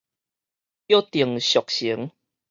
[0.87, 2.11] 約定俗成